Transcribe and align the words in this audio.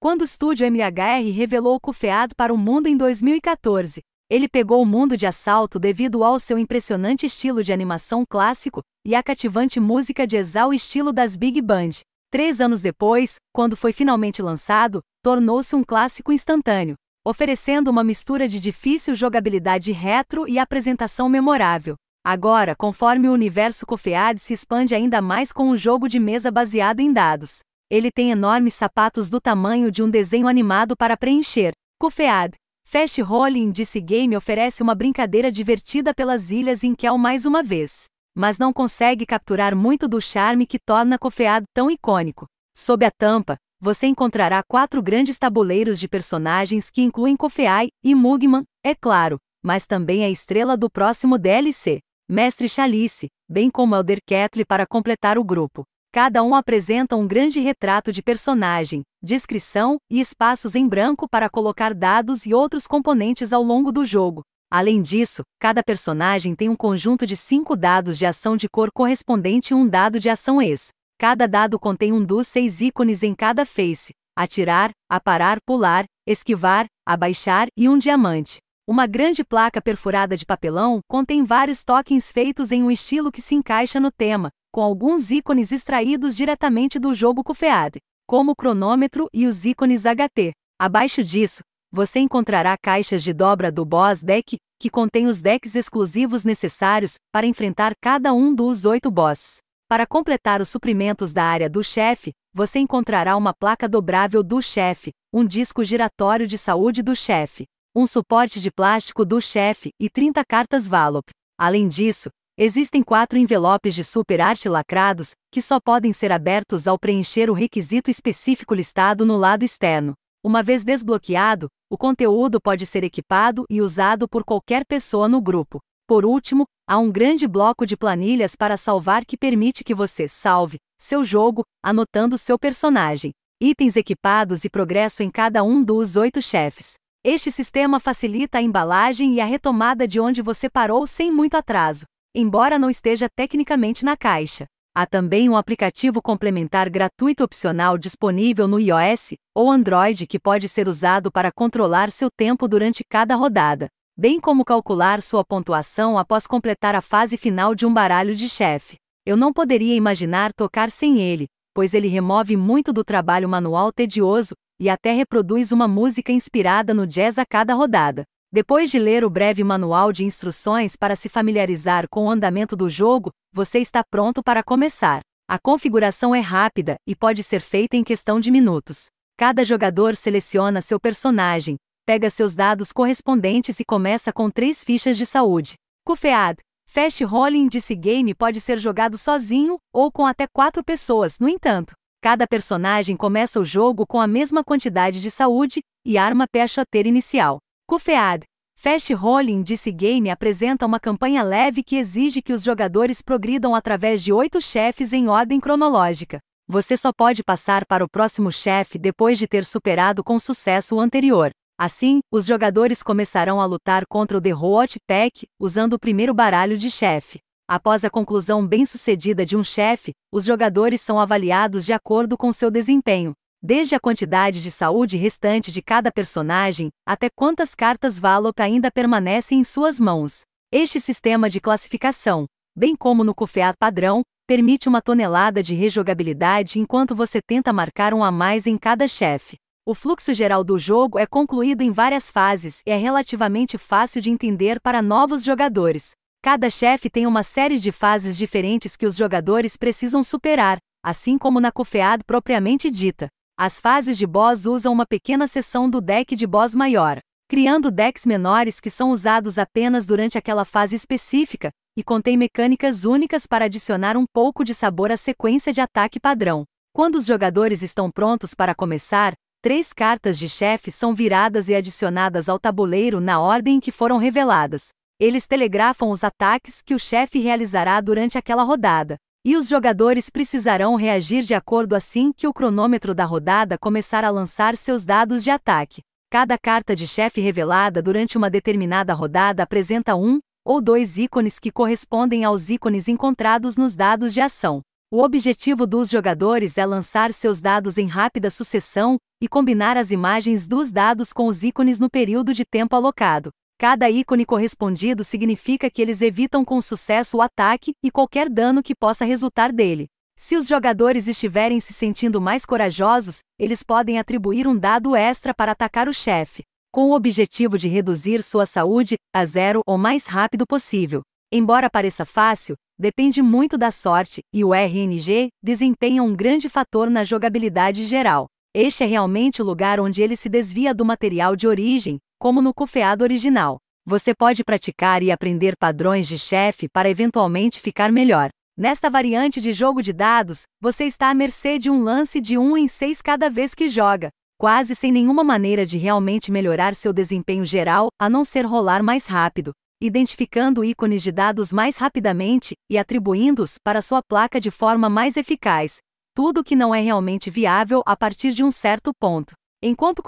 Quando 0.00 0.20
o 0.20 0.24
estúdio 0.24 0.64
MHR 0.64 1.28
revelou 1.32 1.74
o 1.74 1.80
Kufead 1.80 2.32
para 2.36 2.54
o 2.54 2.56
mundo 2.56 2.86
em 2.86 2.96
2014, 2.96 4.00
ele 4.30 4.48
pegou 4.48 4.80
o 4.80 4.86
mundo 4.86 5.16
de 5.16 5.26
assalto 5.26 5.76
devido 5.76 6.22
ao 6.22 6.38
seu 6.38 6.56
impressionante 6.56 7.26
estilo 7.26 7.64
de 7.64 7.72
animação 7.72 8.24
clássico 8.24 8.80
e 9.04 9.16
a 9.16 9.24
cativante 9.24 9.80
música 9.80 10.24
de 10.24 10.36
exal 10.36 10.72
estilo 10.72 11.12
das 11.12 11.36
Big 11.36 11.60
Band. 11.60 11.90
Três 12.30 12.60
anos 12.60 12.80
depois, 12.80 13.40
quando 13.52 13.76
foi 13.76 13.92
finalmente 13.92 14.40
lançado, 14.40 15.00
tornou-se 15.20 15.74
um 15.74 15.82
clássico 15.82 16.32
instantâneo, 16.32 16.94
oferecendo 17.26 17.90
uma 17.90 18.04
mistura 18.04 18.46
de 18.46 18.60
difícil 18.60 19.16
jogabilidade 19.16 19.90
retro 19.90 20.48
e 20.48 20.60
apresentação 20.60 21.28
memorável. 21.28 21.96
Agora, 22.24 22.76
conforme 22.76 23.28
o 23.28 23.32
universo 23.32 23.84
Cofead 23.84 24.38
se 24.38 24.52
expande 24.52 24.94
ainda 24.94 25.20
mais 25.20 25.50
com 25.50 25.68
um 25.70 25.76
jogo 25.76 26.06
de 26.06 26.20
mesa 26.20 26.52
baseado 26.52 27.00
em 27.00 27.12
dados. 27.12 27.66
Ele 27.90 28.10
tem 28.10 28.30
enormes 28.30 28.74
sapatos 28.74 29.30
do 29.30 29.40
tamanho 29.40 29.90
de 29.90 30.02
um 30.02 30.10
desenho 30.10 30.46
animado 30.46 30.94
para 30.94 31.16
preencher. 31.16 31.72
Cofead, 31.98 32.54
Fast 32.86 33.22
Rolling 33.22 33.70
DC 33.70 33.98
Game 34.02 34.36
oferece 34.36 34.82
uma 34.82 34.94
brincadeira 34.94 35.50
divertida 35.50 36.12
pelas 36.12 36.50
ilhas 36.50 36.84
em 36.84 36.94
Kel 36.94 37.16
mais 37.16 37.46
uma 37.46 37.62
vez, 37.62 38.04
mas 38.36 38.58
não 38.58 38.74
consegue 38.74 39.24
capturar 39.24 39.74
muito 39.74 40.06
do 40.06 40.20
charme 40.20 40.66
que 40.66 40.78
torna 40.78 41.18
Cofeado 41.18 41.64
tão 41.74 41.90
icônico. 41.90 42.46
Sob 42.76 43.06
a 43.06 43.10
tampa, 43.10 43.56
você 43.80 44.06
encontrará 44.06 44.62
quatro 44.68 45.02
grandes 45.02 45.38
tabuleiros 45.38 45.98
de 45.98 46.08
personagens 46.08 46.90
que 46.90 47.00
incluem 47.00 47.36
Kofeai 47.36 47.88
e 48.04 48.14
Mugman, 48.14 48.64
é 48.84 48.94
claro, 48.94 49.38
mas 49.64 49.86
também 49.86 50.24
a 50.24 50.28
estrela 50.28 50.76
do 50.76 50.90
próximo 50.90 51.38
DLC, 51.38 52.00
Mestre 52.28 52.68
Chalice, 52.68 53.28
bem 53.48 53.70
como 53.70 53.96
Elder 53.96 54.18
Ketley 54.26 54.66
para 54.66 54.86
completar 54.86 55.38
o 55.38 55.44
grupo. 55.44 55.84
Cada 56.10 56.42
um 56.42 56.54
apresenta 56.54 57.16
um 57.16 57.26
grande 57.26 57.60
retrato 57.60 58.10
de 58.10 58.22
personagem, 58.22 59.02
descrição 59.22 59.98
e 60.10 60.18
espaços 60.18 60.74
em 60.74 60.88
branco 60.88 61.28
para 61.28 61.50
colocar 61.50 61.92
dados 61.92 62.46
e 62.46 62.54
outros 62.54 62.86
componentes 62.86 63.52
ao 63.52 63.62
longo 63.62 63.92
do 63.92 64.06
jogo. 64.06 64.42
Além 64.70 65.02
disso, 65.02 65.42
cada 65.60 65.82
personagem 65.82 66.54
tem 66.54 66.70
um 66.70 66.76
conjunto 66.76 67.26
de 67.26 67.36
cinco 67.36 67.76
dados 67.76 68.16
de 68.16 68.24
ação 68.24 68.56
de 68.56 68.68
cor 68.68 68.90
correspondente 68.90 69.74
a 69.74 69.76
um 69.76 69.86
dado 69.86 70.18
de 70.18 70.30
ação 70.30 70.62
ex. 70.62 70.88
Cada 71.18 71.46
dado 71.46 71.78
contém 71.78 72.12
um 72.12 72.24
dos 72.24 72.46
seis 72.46 72.80
ícones 72.80 73.22
em 73.22 73.34
cada 73.34 73.66
face: 73.66 74.14
atirar, 74.36 74.90
aparar, 75.10 75.58
pular, 75.66 76.04
esquivar, 76.26 76.86
abaixar 77.06 77.68
e 77.76 77.86
um 77.86 77.98
diamante. 77.98 78.58
Uma 78.86 79.06
grande 79.06 79.44
placa 79.44 79.82
perfurada 79.82 80.34
de 80.34 80.46
papelão 80.46 81.00
contém 81.06 81.44
vários 81.44 81.84
tokens 81.84 82.32
feitos 82.32 82.72
em 82.72 82.82
um 82.82 82.90
estilo 82.90 83.30
que 83.30 83.42
se 83.42 83.54
encaixa 83.54 84.00
no 84.00 84.10
tema, 84.10 84.48
com 84.78 84.82
alguns 84.84 85.32
ícones 85.32 85.72
extraídos 85.72 86.36
diretamente 86.36 87.00
do 87.00 87.12
jogo 87.12 87.42
Kufead, 87.42 87.98
como 88.28 88.52
o 88.52 88.54
cronômetro 88.54 89.28
e 89.34 89.44
os 89.44 89.64
ícones 89.64 90.04
HP. 90.04 90.52
Abaixo 90.80 91.20
disso, 91.20 91.62
você 91.90 92.20
encontrará 92.20 92.76
caixas 92.80 93.24
de 93.24 93.32
dobra 93.32 93.72
do 93.72 93.84
Boss 93.84 94.22
Deck, 94.22 94.56
que 94.80 94.88
contém 94.88 95.26
os 95.26 95.42
decks 95.42 95.74
exclusivos 95.74 96.44
necessários 96.44 97.14
para 97.32 97.44
enfrentar 97.44 97.92
cada 98.00 98.32
um 98.32 98.54
dos 98.54 98.84
oito 98.84 99.10
bosses. 99.10 99.56
Para 99.88 100.06
completar 100.06 100.60
os 100.60 100.68
suprimentos 100.68 101.32
da 101.32 101.42
área 101.42 101.68
do 101.68 101.82
chefe, 101.82 102.30
você 102.54 102.78
encontrará 102.78 103.36
uma 103.36 103.52
placa 103.52 103.88
dobrável 103.88 104.44
do 104.44 104.62
chefe, 104.62 105.10
um 105.34 105.44
disco 105.44 105.84
giratório 105.84 106.46
de 106.46 106.56
saúde 106.56 107.02
do 107.02 107.16
chefe, 107.16 107.64
um 107.96 108.06
suporte 108.06 108.60
de 108.60 108.70
plástico 108.70 109.24
do 109.24 109.40
chefe 109.40 109.90
e 110.00 110.08
30 110.08 110.44
cartas 110.48 110.86
Valop. 110.86 111.28
Além 111.58 111.88
disso, 111.88 112.30
existem 112.60 113.04
quatro 113.04 113.38
envelopes 113.38 113.94
de 113.94 114.02
super 114.02 114.40
arte 114.40 114.68
lacrados, 114.68 115.30
que 115.48 115.62
só 115.62 115.78
podem 115.78 116.12
ser 116.12 116.32
abertos 116.32 116.88
ao 116.88 116.98
preencher 116.98 117.48
o 117.48 117.54
requisito 117.54 118.10
específico 118.10 118.74
listado 118.74 119.24
no 119.24 119.36
lado 119.36 119.62
externo. 119.62 120.14
Uma 120.44 120.60
vez 120.60 120.82
desbloqueado, 120.82 121.68
o 121.88 121.96
conteúdo 121.96 122.60
pode 122.60 122.84
ser 122.84 123.04
equipado 123.04 123.64
e 123.70 123.80
usado 123.80 124.28
por 124.28 124.42
qualquer 124.42 124.84
pessoa 124.84 125.28
no 125.28 125.40
grupo. 125.40 125.78
Por 126.04 126.24
último, 126.24 126.64
há 126.88 126.98
um 126.98 127.12
grande 127.12 127.46
bloco 127.46 127.86
de 127.86 127.96
planilhas 127.96 128.56
para 128.56 128.76
salvar 128.76 129.24
que 129.24 129.36
permite 129.36 129.84
que 129.84 129.94
você 129.94 130.26
salve 130.26 130.78
seu 131.00 131.22
jogo, 131.22 131.62
anotando 131.80 132.36
seu 132.36 132.58
personagem, 132.58 133.30
itens 133.62 133.94
equipados 133.94 134.64
e 134.64 134.70
progresso 134.70 135.22
em 135.22 135.30
cada 135.30 135.62
um 135.62 135.80
dos 135.80 136.16
oito 136.16 136.42
chefes. 136.42 136.94
Este 137.24 137.52
sistema 137.52 138.00
facilita 138.00 138.58
a 138.58 138.62
embalagem 138.62 139.34
e 139.34 139.40
a 139.40 139.44
retomada 139.44 140.08
de 140.08 140.18
onde 140.18 140.42
você 140.42 140.68
parou 140.68 141.06
sem 141.06 141.30
muito 141.30 141.54
atraso, 141.56 142.04
embora 142.40 142.78
não 142.78 142.88
esteja 142.88 143.28
tecnicamente 143.28 144.04
na 144.04 144.16
caixa. 144.16 144.64
Há 144.94 145.04
também 145.04 145.48
um 145.48 145.56
aplicativo 145.56 146.22
complementar 146.22 146.88
gratuito 146.88 147.42
opcional 147.42 147.98
disponível 147.98 148.68
no 148.68 148.78
iOS 148.78 149.32
ou 149.52 149.68
Android 149.68 150.24
que 150.24 150.38
pode 150.38 150.68
ser 150.68 150.86
usado 150.86 151.32
para 151.32 151.50
controlar 151.50 152.12
seu 152.12 152.30
tempo 152.30 152.68
durante 152.68 153.02
cada 153.10 153.34
rodada, 153.34 153.88
bem 154.16 154.38
como 154.38 154.64
calcular 154.64 155.20
sua 155.20 155.44
pontuação 155.44 156.16
após 156.16 156.46
completar 156.46 156.94
a 156.94 157.00
fase 157.00 157.36
final 157.36 157.74
de 157.74 157.84
um 157.84 157.92
baralho 157.92 158.36
de 158.36 158.48
chefe. 158.48 158.94
Eu 159.26 159.36
não 159.36 159.52
poderia 159.52 159.96
imaginar 159.96 160.52
tocar 160.52 160.92
sem 160.92 161.20
ele, 161.20 161.48
pois 161.74 161.92
ele 161.92 162.06
remove 162.06 162.56
muito 162.56 162.92
do 162.92 163.02
trabalho 163.02 163.48
manual 163.48 163.90
tedioso 163.92 164.54
e 164.80 164.88
até 164.88 165.10
reproduz 165.10 165.72
uma 165.72 165.88
música 165.88 166.30
inspirada 166.30 166.94
no 166.94 167.04
jazz 167.04 167.36
a 167.36 167.44
cada 167.44 167.74
rodada. 167.74 168.22
Depois 168.50 168.90
de 168.90 168.98
ler 168.98 169.26
o 169.26 169.30
breve 169.30 169.62
manual 169.62 170.10
de 170.10 170.24
instruções 170.24 170.96
para 170.96 171.14
se 171.14 171.28
familiarizar 171.28 172.08
com 172.08 172.24
o 172.24 172.30
andamento 172.30 172.74
do 172.74 172.88
jogo, 172.88 173.30
você 173.52 173.78
está 173.78 174.02
pronto 174.02 174.42
para 174.42 174.62
começar. 174.62 175.20
A 175.46 175.58
configuração 175.58 176.34
é 176.34 176.40
rápida 176.40 176.96
e 177.06 177.14
pode 177.14 177.42
ser 177.42 177.60
feita 177.60 177.94
em 177.94 178.02
questão 178.02 178.40
de 178.40 178.50
minutos. 178.50 179.06
Cada 179.36 179.62
jogador 179.66 180.16
seleciona 180.16 180.80
seu 180.80 180.98
personagem, 180.98 181.76
pega 182.06 182.30
seus 182.30 182.54
dados 182.54 182.90
correspondentes 182.90 183.80
e 183.80 183.84
começa 183.84 184.32
com 184.32 184.50
três 184.50 184.82
fichas 184.82 185.18
de 185.18 185.26
saúde. 185.26 185.74
Kufead, 186.06 186.56
Fast 186.88 187.22
Rolling 187.24 187.68
DC 187.68 187.94
Game 187.96 188.34
pode 188.34 188.62
ser 188.62 188.78
jogado 188.78 189.18
sozinho 189.18 189.76
ou 189.92 190.10
com 190.10 190.26
até 190.26 190.46
quatro 190.46 190.82
pessoas, 190.82 191.38
no 191.38 191.50
entanto. 191.50 191.92
Cada 192.22 192.46
personagem 192.46 193.14
começa 193.14 193.60
o 193.60 193.64
jogo 193.64 194.06
com 194.06 194.18
a 194.18 194.26
mesma 194.26 194.64
quantidade 194.64 195.20
de 195.20 195.30
saúde 195.30 195.80
e 196.02 196.16
arma 196.16 196.46
pechoteira 196.50 197.08
inicial. 197.08 197.58
Kufead, 197.88 198.44
Fast 198.76 199.14
Rolling 199.14 199.62
DC 199.62 199.90
Game 199.92 200.28
apresenta 200.28 200.84
uma 200.84 201.00
campanha 201.00 201.42
leve 201.42 201.82
que 201.82 201.96
exige 201.96 202.42
que 202.42 202.52
os 202.52 202.62
jogadores 202.62 203.22
progridam 203.22 203.74
através 203.74 204.22
de 204.22 204.30
oito 204.30 204.60
chefes 204.60 205.14
em 205.14 205.26
ordem 205.26 205.58
cronológica. 205.58 206.38
Você 206.68 206.98
só 206.98 207.14
pode 207.16 207.42
passar 207.42 207.86
para 207.86 208.04
o 208.04 208.08
próximo 208.08 208.52
chefe 208.52 208.98
depois 208.98 209.38
de 209.38 209.48
ter 209.48 209.64
superado 209.64 210.22
com 210.22 210.38
sucesso 210.38 210.96
o 210.96 211.00
anterior. 211.00 211.50
Assim, 211.80 212.20
os 212.30 212.44
jogadores 212.44 213.02
começarão 213.02 213.58
a 213.58 213.64
lutar 213.64 214.04
contra 214.06 214.36
o 214.36 214.40
The 214.40 214.50
Road 214.50 214.98
Pack 215.08 215.46
usando 215.58 215.94
o 215.94 215.98
primeiro 215.98 216.34
baralho 216.34 216.76
de 216.76 216.90
chefe. 216.90 217.38
Após 217.66 218.04
a 218.04 218.10
conclusão 218.10 218.66
bem-sucedida 218.66 219.46
de 219.46 219.56
um 219.56 219.64
chefe, 219.64 220.12
os 220.30 220.44
jogadores 220.44 221.00
são 221.00 221.18
avaliados 221.18 221.86
de 221.86 221.94
acordo 221.94 222.36
com 222.36 222.52
seu 222.52 222.70
desempenho, 222.70 223.32
desde 223.62 223.94
a 223.94 224.00
quantidade 224.00 224.62
de 224.62 224.70
saúde 224.70 225.16
restante 225.16 225.72
de 225.72 225.82
cada 225.82 226.12
personagem 226.12 226.90
até 227.06 227.28
quantas 227.28 227.74
cartas 227.74 228.18
Valop 228.18 228.60
ainda 228.60 228.90
permanecem 228.90 229.60
em 229.60 229.64
suas 229.64 229.98
mãos. 229.98 230.42
Este 230.72 231.00
sistema 231.00 231.50
de 231.50 231.60
classificação, 231.60 232.46
bem 232.76 232.94
como 232.94 233.24
no 233.24 233.34
Cufeat 233.34 233.76
padrão, 233.78 234.22
permite 234.46 234.88
uma 234.88 235.02
tonelada 235.02 235.62
de 235.62 235.74
rejogabilidade 235.74 236.78
enquanto 236.78 237.14
você 237.14 237.40
tenta 237.40 237.72
marcar 237.72 238.14
um 238.14 238.22
a 238.22 238.30
mais 238.30 238.66
em 238.66 238.78
cada 238.78 239.08
chefe. 239.08 239.56
O 239.84 239.94
fluxo 239.94 240.32
geral 240.34 240.62
do 240.62 240.78
jogo 240.78 241.18
é 241.18 241.26
concluído 241.26 241.82
em 241.82 241.90
várias 241.90 242.30
fases 242.30 242.82
e 242.86 242.90
é 242.90 242.96
relativamente 242.96 243.76
fácil 243.76 244.20
de 244.20 244.30
entender 244.30 244.80
para 244.80 245.02
novos 245.02 245.42
jogadores. 245.42 246.12
Cada 246.42 246.70
chefe 246.70 247.10
tem 247.10 247.26
uma 247.26 247.42
série 247.42 247.78
de 247.78 247.90
fases 247.90 248.36
diferentes 248.36 248.96
que 248.96 249.06
os 249.06 249.16
jogadores 249.16 249.76
precisam 249.76 250.22
superar, 250.22 250.78
assim 251.02 251.36
como 251.36 251.58
na 251.58 251.72
Cofead 251.72 252.22
propriamente 252.24 252.90
dita. 252.90 253.28
As 253.60 253.80
fases 253.80 254.16
de 254.16 254.24
boss 254.24 254.66
usam 254.66 254.92
uma 254.92 255.04
pequena 255.04 255.48
seção 255.48 255.90
do 255.90 256.00
deck 256.00 256.36
de 256.36 256.46
boss 256.46 256.76
maior, 256.76 257.18
criando 257.48 257.90
decks 257.90 258.24
menores 258.24 258.78
que 258.78 258.88
são 258.88 259.10
usados 259.10 259.58
apenas 259.58 260.06
durante 260.06 260.38
aquela 260.38 260.64
fase 260.64 260.94
específica, 260.94 261.72
e 261.96 262.04
contém 262.04 262.36
mecânicas 262.36 263.04
únicas 263.04 263.48
para 263.48 263.64
adicionar 263.64 264.16
um 264.16 264.24
pouco 264.32 264.62
de 264.62 264.72
sabor 264.72 265.10
à 265.10 265.16
sequência 265.16 265.72
de 265.72 265.80
ataque 265.80 266.20
padrão. 266.20 266.62
Quando 266.92 267.16
os 267.16 267.26
jogadores 267.26 267.82
estão 267.82 268.12
prontos 268.12 268.54
para 268.54 268.76
começar, 268.76 269.34
três 269.60 269.92
cartas 269.92 270.38
de 270.38 270.48
chefe 270.48 270.92
são 270.92 271.12
viradas 271.12 271.68
e 271.68 271.74
adicionadas 271.74 272.48
ao 272.48 272.60
tabuleiro 272.60 273.20
na 273.20 273.40
ordem 273.40 273.78
em 273.78 273.80
que 273.80 273.90
foram 273.90 274.18
reveladas. 274.18 274.90
Eles 275.18 275.48
telegrafam 275.48 276.10
os 276.10 276.22
ataques 276.22 276.80
que 276.80 276.94
o 276.94 276.98
chefe 276.98 277.40
realizará 277.40 278.00
durante 278.00 278.38
aquela 278.38 278.62
rodada, 278.62 279.16
e 279.48 279.56
os 279.56 279.66
jogadores 279.66 280.28
precisarão 280.28 280.94
reagir 280.94 281.42
de 281.42 281.54
acordo 281.54 281.94
assim 281.94 282.32
que 282.32 282.46
o 282.46 282.52
cronômetro 282.52 283.14
da 283.14 283.24
rodada 283.24 283.78
começar 283.78 284.22
a 284.22 284.28
lançar 284.28 284.76
seus 284.76 285.06
dados 285.06 285.42
de 285.42 285.50
ataque. 285.50 286.02
Cada 286.30 286.58
carta 286.58 286.94
de 286.94 287.06
chefe 287.06 287.40
revelada 287.40 288.02
durante 288.02 288.36
uma 288.36 288.50
determinada 288.50 289.14
rodada 289.14 289.62
apresenta 289.62 290.14
um 290.14 290.38
ou 290.66 290.82
dois 290.82 291.16
ícones 291.16 291.58
que 291.58 291.72
correspondem 291.72 292.44
aos 292.44 292.68
ícones 292.68 293.08
encontrados 293.08 293.74
nos 293.74 293.96
dados 293.96 294.34
de 294.34 294.42
ação. 294.42 294.82
O 295.10 295.22
objetivo 295.22 295.86
dos 295.86 296.10
jogadores 296.10 296.76
é 296.76 296.84
lançar 296.84 297.32
seus 297.32 297.58
dados 297.62 297.96
em 297.96 298.06
rápida 298.06 298.50
sucessão 298.50 299.16
e 299.40 299.48
combinar 299.48 299.96
as 299.96 300.10
imagens 300.10 300.68
dos 300.68 300.92
dados 300.92 301.32
com 301.32 301.46
os 301.46 301.62
ícones 301.62 301.98
no 301.98 302.10
período 302.10 302.52
de 302.52 302.66
tempo 302.66 302.94
alocado. 302.94 303.50
Cada 303.80 304.10
ícone 304.10 304.44
correspondido 304.44 305.22
significa 305.22 305.88
que 305.88 306.02
eles 306.02 306.20
evitam 306.20 306.64
com 306.64 306.80
sucesso 306.80 307.36
o 307.36 307.40
ataque 307.42 307.92
e 308.02 308.10
qualquer 308.10 308.50
dano 308.50 308.82
que 308.82 308.92
possa 308.92 309.24
resultar 309.24 309.72
dele. 309.72 310.08
Se 310.36 310.56
os 310.56 310.66
jogadores 310.66 311.28
estiverem 311.28 311.78
se 311.78 311.92
sentindo 311.92 312.40
mais 312.40 312.66
corajosos, 312.66 313.38
eles 313.56 313.84
podem 313.84 314.18
atribuir 314.18 314.66
um 314.66 314.76
dado 314.76 315.14
extra 315.14 315.54
para 315.54 315.70
atacar 315.70 316.08
o 316.08 316.12
chefe, 316.12 316.64
com 316.92 317.10
o 317.10 317.14
objetivo 317.14 317.78
de 317.78 317.86
reduzir 317.86 318.42
sua 318.42 318.66
saúde 318.66 319.14
a 319.32 319.44
zero 319.44 319.80
o 319.86 319.96
mais 319.96 320.26
rápido 320.26 320.66
possível. 320.66 321.22
Embora 321.52 321.88
pareça 321.88 322.24
fácil, 322.24 322.74
depende 322.98 323.40
muito 323.40 323.78
da 323.78 323.92
sorte, 323.92 324.40
e 324.52 324.64
o 324.64 324.74
RNG 324.74 325.50
desempenha 325.62 326.20
um 326.24 326.34
grande 326.34 326.68
fator 326.68 327.08
na 327.08 327.22
jogabilidade 327.22 328.02
geral. 328.02 328.48
Este 328.74 329.04
é 329.04 329.06
realmente 329.06 329.62
o 329.62 329.64
lugar 329.64 330.00
onde 330.00 330.20
ele 330.20 330.34
se 330.34 330.48
desvia 330.48 330.92
do 330.92 331.04
material 331.04 331.54
de 331.54 331.68
origem, 331.68 332.18
como 332.38 332.62
no 332.62 332.72
cofeado 332.72 333.24
original. 333.24 333.78
Você 334.06 334.34
pode 334.34 334.64
praticar 334.64 335.22
e 335.22 335.30
aprender 335.30 335.76
padrões 335.76 336.26
de 336.26 336.38
chefe 336.38 336.88
para 336.88 337.10
eventualmente 337.10 337.80
ficar 337.80 338.10
melhor. 338.10 338.48
Nesta 338.76 339.10
variante 339.10 339.60
de 339.60 339.72
jogo 339.72 340.00
de 340.00 340.12
dados, 340.12 340.62
você 340.80 341.04
está 341.04 341.30
à 341.30 341.34
mercê 341.34 341.78
de 341.78 341.90
um 341.90 342.02
lance 342.02 342.40
de 342.40 342.56
1 342.56 342.76
em 342.76 342.88
6 342.88 343.20
cada 343.20 343.50
vez 343.50 343.74
que 343.74 343.88
joga, 343.88 344.30
quase 344.56 344.94
sem 344.94 345.10
nenhuma 345.10 345.42
maneira 345.42 345.84
de 345.84 345.98
realmente 345.98 346.52
melhorar 346.52 346.94
seu 346.94 347.12
desempenho 347.12 347.64
geral, 347.64 348.08
a 348.18 348.30
não 348.30 348.44
ser 348.44 348.64
rolar 348.64 349.02
mais 349.02 349.26
rápido 349.26 349.72
identificando 350.00 350.84
ícones 350.84 351.22
de 351.22 351.32
dados 351.32 351.72
mais 351.72 351.96
rapidamente 351.96 352.74
e 352.88 352.96
atribuindo-os 352.96 353.78
para 353.82 354.00
sua 354.00 354.22
placa 354.22 354.60
de 354.60 354.70
forma 354.70 355.08
mais 355.08 355.36
eficaz, 355.36 355.98
tudo 356.34 356.62
que 356.62 356.76
não 356.76 356.94
é 356.94 357.00
realmente 357.00 357.50
viável 357.50 358.02
a 358.06 358.16
partir 358.16 358.52
de 358.52 358.62
um 358.62 358.70
certo 358.70 359.10
ponto. 359.18 359.54
Enquanto 359.82 360.20
o 360.20 360.22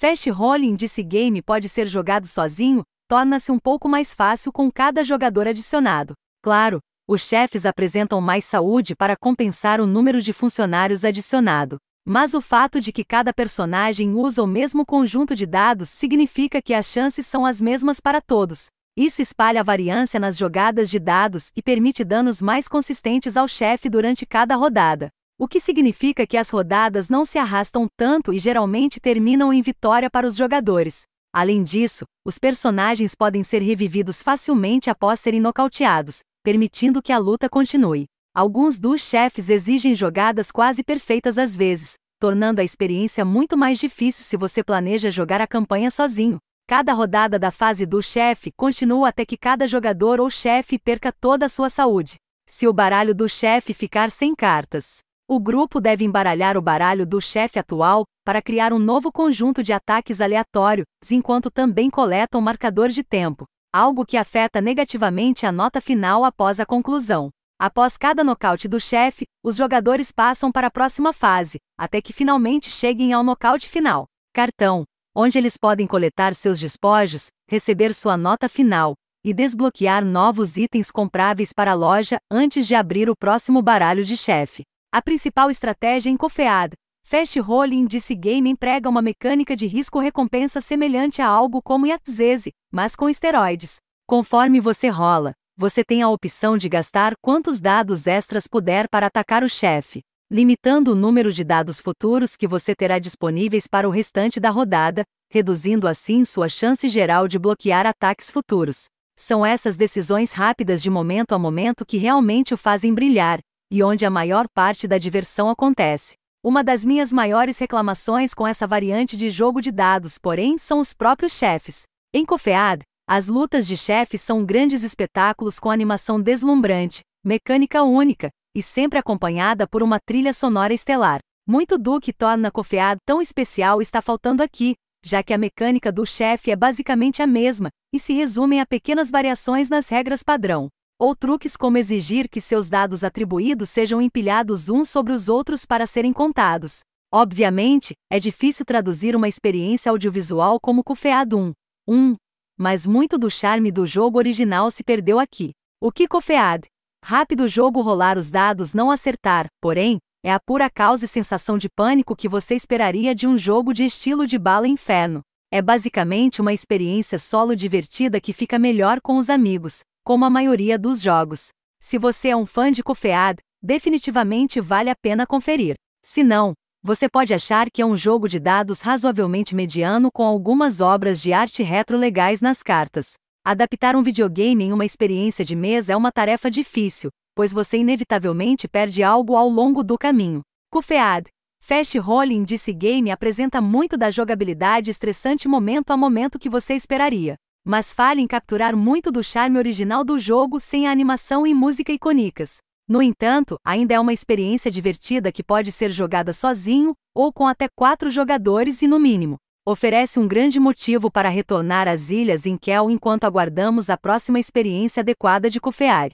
Fast 0.00 0.30
Rolling 0.30 0.76
desse 0.76 1.02
game 1.02 1.42
pode 1.42 1.68
ser 1.68 1.88
jogado 1.88 2.24
sozinho, 2.24 2.84
torna-se 3.08 3.50
um 3.50 3.58
pouco 3.58 3.88
mais 3.88 4.14
fácil 4.14 4.52
com 4.52 4.70
cada 4.70 5.02
jogador 5.02 5.48
adicionado. 5.48 6.14
Claro, 6.40 6.78
os 7.08 7.22
chefes 7.22 7.66
apresentam 7.66 8.20
mais 8.20 8.44
saúde 8.44 8.94
para 8.94 9.16
compensar 9.16 9.80
o 9.80 9.88
número 9.88 10.22
de 10.22 10.32
funcionários 10.32 11.04
adicionado. 11.04 11.78
Mas 12.06 12.32
o 12.32 12.40
fato 12.40 12.78
de 12.78 12.92
que 12.92 13.02
cada 13.02 13.34
personagem 13.34 14.14
usa 14.14 14.40
o 14.40 14.46
mesmo 14.46 14.86
conjunto 14.86 15.34
de 15.34 15.46
dados 15.46 15.88
significa 15.88 16.62
que 16.62 16.74
as 16.74 16.86
chances 16.86 17.26
são 17.26 17.44
as 17.44 17.60
mesmas 17.60 17.98
para 17.98 18.20
todos. 18.20 18.68
Isso 18.96 19.20
espalha 19.20 19.62
a 19.62 19.64
variância 19.64 20.20
nas 20.20 20.38
jogadas 20.38 20.88
de 20.88 21.00
dados 21.00 21.50
e 21.56 21.60
permite 21.60 22.04
danos 22.04 22.40
mais 22.40 22.68
consistentes 22.68 23.36
ao 23.36 23.48
chefe 23.48 23.90
durante 23.90 24.24
cada 24.24 24.54
rodada. 24.54 25.10
O 25.40 25.46
que 25.46 25.60
significa 25.60 26.26
que 26.26 26.36
as 26.36 26.50
rodadas 26.50 27.08
não 27.08 27.24
se 27.24 27.38
arrastam 27.38 27.86
tanto 27.96 28.32
e 28.32 28.40
geralmente 28.40 28.98
terminam 28.98 29.52
em 29.52 29.62
vitória 29.62 30.10
para 30.10 30.26
os 30.26 30.34
jogadores. 30.34 31.02
Além 31.32 31.62
disso, 31.62 32.04
os 32.26 32.40
personagens 32.40 33.14
podem 33.14 33.44
ser 33.44 33.62
revividos 33.62 34.20
facilmente 34.20 34.90
após 34.90 35.20
serem 35.20 35.38
nocauteados, 35.38 36.22
permitindo 36.42 37.00
que 37.00 37.12
a 37.12 37.18
luta 37.18 37.48
continue. 37.48 38.06
Alguns 38.34 38.80
dos 38.80 39.00
chefes 39.00 39.48
exigem 39.48 39.94
jogadas 39.94 40.50
quase 40.50 40.82
perfeitas 40.82 41.38
às 41.38 41.56
vezes, 41.56 41.94
tornando 42.18 42.60
a 42.60 42.64
experiência 42.64 43.24
muito 43.24 43.56
mais 43.56 43.78
difícil 43.78 44.24
se 44.24 44.36
você 44.36 44.64
planeja 44.64 45.08
jogar 45.08 45.40
a 45.40 45.46
campanha 45.46 45.88
sozinho. 45.88 46.38
Cada 46.66 46.92
rodada 46.92 47.38
da 47.38 47.52
fase 47.52 47.86
do 47.86 48.02
chefe 48.02 48.50
continua 48.56 49.10
até 49.10 49.24
que 49.24 49.36
cada 49.36 49.68
jogador 49.68 50.20
ou 50.20 50.28
chefe 50.28 50.80
perca 50.80 51.12
toda 51.12 51.46
a 51.46 51.48
sua 51.48 51.70
saúde. 51.70 52.16
Se 52.44 52.66
o 52.66 52.72
baralho 52.72 53.14
do 53.14 53.28
chefe 53.28 53.72
ficar 53.72 54.10
sem 54.10 54.34
cartas, 54.34 54.98
o 55.30 55.38
grupo 55.38 55.78
deve 55.80 56.04
embaralhar 56.04 56.56
o 56.56 56.62
baralho 56.62 57.06
do 57.06 57.20
chefe 57.20 57.58
atual 57.58 58.04
para 58.24 58.40
criar 58.40 58.72
um 58.72 58.78
novo 58.78 59.12
conjunto 59.12 59.62
de 59.62 59.72
ataques 59.72 60.20
aleatórios, 60.20 60.86
enquanto 61.10 61.50
também 61.50 61.90
coleta 61.90 62.38
um 62.38 62.40
marcador 62.40 62.88
de 62.88 63.04
tempo, 63.04 63.44
algo 63.72 64.06
que 64.06 64.16
afeta 64.16 64.60
negativamente 64.60 65.44
a 65.44 65.52
nota 65.52 65.80
final 65.80 66.24
após 66.24 66.58
a 66.58 66.66
conclusão. 66.66 67.28
Após 67.60 67.96
cada 67.96 68.24
nocaute 68.24 68.66
do 68.66 68.80
chefe, 68.80 69.24
os 69.44 69.56
jogadores 69.56 70.10
passam 70.10 70.50
para 70.50 70.68
a 70.68 70.70
próxima 70.70 71.12
fase, 71.12 71.58
até 71.78 72.00
que 72.00 72.12
finalmente 72.12 72.70
cheguem 72.70 73.12
ao 73.12 73.22
nocaute 73.22 73.68
final. 73.68 74.06
Cartão 74.32 74.84
onde 75.20 75.36
eles 75.36 75.56
podem 75.56 75.84
coletar 75.84 76.32
seus 76.32 76.60
despojos, 76.60 77.26
receber 77.50 77.92
sua 77.92 78.16
nota 78.16 78.48
final 78.48 78.94
e 79.24 79.34
desbloquear 79.34 80.04
novos 80.04 80.56
itens 80.56 80.92
compráveis 80.92 81.52
para 81.52 81.72
a 81.72 81.74
loja 81.74 82.18
antes 82.30 82.68
de 82.68 82.76
abrir 82.76 83.10
o 83.10 83.16
próximo 83.18 83.60
baralho 83.60 84.04
de 84.04 84.16
chefe. 84.16 84.62
A 84.90 85.02
principal 85.02 85.50
estratégia 85.50 86.10
em 86.10 86.16
Cofead, 86.16 86.72
Fast 87.04 87.38
Rolling 87.40 87.86
disse 87.86 88.14
Game 88.14 88.48
emprega 88.48 88.88
uma 88.88 89.02
mecânica 89.02 89.54
de 89.54 89.66
risco-recompensa 89.66 90.60
semelhante 90.60 91.20
a 91.20 91.26
algo 91.26 91.60
como 91.62 91.86
Yatzese, 91.86 92.52
mas 92.72 92.96
com 92.96 93.08
esteroides. 93.08 93.76
Conforme 94.06 94.60
você 94.60 94.88
rola, 94.88 95.32
você 95.56 95.84
tem 95.84 96.02
a 96.02 96.08
opção 96.08 96.56
de 96.56 96.68
gastar 96.68 97.12
quantos 97.20 97.60
dados 97.60 98.06
extras 98.06 98.46
puder 98.46 98.88
para 98.88 99.06
atacar 99.06 99.44
o 99.44 99.48
chefe 99.48 100.00
limitando 100.30 100.92
o 100.92 100.94
número 100.94 101.32
de 101.32 101.42
dados 101.42 101.80
futuros 101.80 102.36
que 102.36 102.46
você 102.46 102.74
terá 102.74 102.98
disponíveis 102.98 103.66
para 103.66 103.88
o 103.88 103.90
restante 103.90 104.38
da 104.38 104.50
rodada, 104.50 105.02
reduzindo 105.32 105.88
assim 105.88 106.22
sua 106.22 106.50
chance 106.50 106.86
geral 106.88 107.26
de 107.26 107.38
bloquear 107.38 107.86
ataques 107.86 108.30
futuros. 108.30 108.88
São 109.16 109.44
essas 109.44 109.74
decisões 109.74 110.32
rápidas 110.32 110.82
de 110.82 110.90
momento 110.90 111.32
a 111.32 111.38
momento 111.38 111.84
que 111.86 111.96
realmente 111.96 112.52
o 112.52 112.58
fazem 112.58 112.92
brilhar, 112.92 113.40
e 113.70 113.82
onde 113.82 114.06
a 114.06 114.10
maior 114.10 114.46
parte 114.48 114.88
da 114.88 114.98
diversão 114.98 115.48
acontece. 115.48 116.14
Uma 116.42 116.62
das 116.62 116.84
minhas 116.84 117.12
maiores 117.12 117.58
reclamações 117.58 118.32
com 118.32 118.46
essa 118.46 118.66
variante 118.66 119.16
de 119.16 119.28
jogo 119.28 119.60
de 119.60 119.70
dados, 119.70 120.18
porém, 120.18 120.56
são 120.56 120.78
os 120.78 120.94
próprios 120.94 121.32
chefes. 121.32 121.82
Em 122.14 122.24
Cofead, 122.24 122.82
as 123.06 123.28
lutas 123.28 123.66
de 123.66 123.76
chefes 123.76 124.20
são 124.20 124.44
grandes 124.44 124.82
espetáculos 124.82 125.58
com 125.58 125.70
animação 125.70 126.20
deslumbrante, 126.20 127.00
mecânica 127.24 127.82
única, 127.82 128.30
e 128.54 128.62
sempre 128.62 128.98
acompanhada 128.98 129.66
por 129.66 129.82
uma 129.82 129.98
trilha 129.98 130.32
sonora 130.32 130.72
estelar. 130.72 131.20
Muito 131.46 131.78
do 131.78 132.00
que 132.00 132.12
torna 132.12 132.50
Cofead 132.50 132.98
tão 133.06 133.20
especial 133.20 133.80
está 133.80 134.00
faltando 134.00 134.42
aqui, 134.42 134.74
já 135.04 135.22
que 135.22 135.32
a 135.32 135.38
mecânica 135.38 135.90
do 135.90 136.04
chefe 136.04 136.50
é 136.50 136.56
basicamente 136.56 137.22
a 137.22 137.26
mesma 137.26 137.70
e 137.92 137.98
se 137.98 138.12
resume 138.12 138.60
a 138.60 138.66
pequenas 138.66 139.10
variações 139.10 139.68
nas 139.68 139.88
regras 139.88 140.22
padrão. 140.22 140.68
Ou 140.98 141.14
truques 141.14 141.56
como 141.56 141.78
exigir 141.78 142.28
que 142.28 142.40
seus 142.40 142.68
dados 142.68 143.04
atribuídos 143.04 143.68
sejam 143.68 144.02
empilhados 144.02 144.68
uns 144.68 144.88
sobre 144.88 145.12
os 145.12 145.28
outros 145.28 145.64
para 145.64 145.86
serem 145.86 146.12
contados. 146.12 146.80
Obviamente, 147.12 147.94
é 148.10 148.18
difícil 148.18 148.64
traduzir 148.64 149.14
uma 149.14 149.28
experiência 149.28 149.90
audiovisual 149.90 150.58
como 150.60 150.82
Cofead 150.82 151.34
1. 151.34 151.52
1. 151.88 152.16
Mas 152.58 152.86
muito 152.86 153.16
do 153.16 153.30
charme 153.30 153.70
do 153.70 153.86
jogo 153.86 154.18
original 154.18 154.70
se 154.70 154.82
perdeu 154.82 155.18
aqui. 155.18 155.52
O 155.80 155.92
que 155.92 156.08
Cofead, 156.08 156.66
Rápido 157.04 157.46
jogo 157.48 157.80
rolar 157.80 158.18
os 158.18 158.30
dados 158.30 158.74
não 158.74 158.90
acertar, 158.90 159.46
porém, 159.60 159.98
é 160.24 160.32
a 160.32 160.40
pura 160.40 160.68
causa 160.68 161.04
e 161.04 161.08
sensação 161.08 161.56
de 161.56 161.68
pânico 161.68 162.16
que 162.16 162.28
você 162.28 162.54
esperaria 162.54 163.14
de 163.14 163.26
um 163.26 163.38
jogo 163.38 163.72
de 163.72 163.84
estilo 163.84 164.26
de 164.26 164.38
bala 164.38 164.66
inferno. 164.66 165.22
É 165.50 165.62
basicamente 165.62 166.40
uma 166.40 166.52
experiência 166.52 167.18
solo 167.18 167.56
divertida 167.56 168.20
que 168.20 168.32
fica 168.32 168.58
melhor 168.58 169.00
com 169.00 169.16
os 169.16 169.30
amigos, 169.30 169.80
como 170.08 170.24
a 170.24 170.30
maioria 170.30 170.78
dos 170.78 171.02
jogos. 171.02 171.48
Se 171.78 171.98
você 171.98 172.28
é 172.28 172.36
um 172.36 172.46
fã 172.46 172.72
de 172.72 172.82
Cofead, 172.82 173.40
definitivamente 173.62 174.58
vale 174.58 174.88
a 174.88 174.96
pena 174.96 175.26
conferir. 175.26 175.74
Se 176.02 176.24
não, 176.24 176.54
você 176.82 177.10
pode 177.10 177.34
achar 177.34 177.70
que 177.70 177.82
é 177.82 177.84
um 177.84 177.94
jogo 177.94 178.26
de 178.26 178.40
dados 178.40 178.80
razoavelmente 178.80 179.54
mediano 179.54 180.08
com 180.10 180.24
algumas 180.24 180.80
obras 180.80 181.20
de 181.20 181.34
arte 181.34 181.62
retro 181.62 181.98
legais 181.98 182.40
nas 182.40 182.62
cartas. 182.62 183.16
Adaptar 183.44 183.94
um 183.94 184.02
videogame 184.02 184.64
em 184.64 184.72
uma 184.72 184.86
experiência 184.86 185.44
de 185.44 185.54
mesa 185.54 185.92
é 185.92 185.96
uma 185.96 186.10
tarefa 186.10 186.50
difícil, 186.50 187.10
pois 187.34 187.52
você 187.52 187.76
inevitavelmente 187.76 188.66
perde 188.66 189.02
algo 189.02 189.36
ao 189.36 189.50
longo 189.50 189.84
do 189.84 189.98
caminho. 189.98 190.40
Cufead. 190.72 191.28
Fast 191.60 191.98
Rolling 191.98 192.44
disse 192.44 192.72
game 192.72 193.10
apresenta 193.10 193.60
muito 193.60 193.94
da 193.94 194.10
jogabilidade 194.10 194.90
estressante 194.90 195.46
momento 195.46 195.90
a 195.90 195.98
momento 195.98 196.38
que 196.38 196.48
você 196.48 196.72
esperaria, 196.72 197.36
mas 197.68 197.92
falha 197.92 198.18
em 198.18 198.26
capturar 198.26 198.74
muito 198.74 199.12
do 199.12 199.22
charme 199.22 199.58
original 199.58 200.02
do 200.02 200.18
jogo 200.18 200.58
sem 200.58 200.86
a 200.86 200.90
animação 200.90 201.46
e 201.46 201.52
música 201.52 201.92
icônicas. 201.92 202.56
No 202.88 203.02
entanto, 203.02 203.58
ainda 203.62 203.92
é 203.92 204.00
uma 204.00 204.14
experiência 204.14 204.70
divertida 204.70 205.30
que 205.30 205.44
pode 205.44 205.70
ser 205.70 205.90
jogada 205.90 206.32
sozinho 206.32 206.94
ou 207.14 207.30
com 207.30 207.46
até 207.46 207.68
quatro 207.76 208.08
jogadores 208.08 208.80
e 208.80 208.88
no 208.88 208.98
mínimo 208.98 209.36
oferece 209.66 210.18
um 210.18 210.26
grande 210.26 210.58
motivo 210.58 211.10
para 211.10 211.28
retornar 211.28 211.86
às 211.86 212.08
ilhas 212.08 212.46
em 212.46 212.56
Kel 212.56 212.88
enquanto 212.88 213.24
aguardamos 213.24 213.90
a 213.90 213.98
próxima 213.98 214.40
experiência 214.40 215.02
adequada 215.02 215.50
de 215.50 215.60
Cofear. 215.60 216.08